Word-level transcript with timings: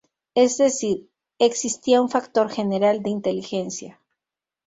Es 0.33 0.57
decir, 0.57 1.11
existía 1.37 2.01
un 2.01 2.09
factor 2.09 2.49
general 2.49 3.03
de 3.03 3.11
inteligencia. 3.11 4.01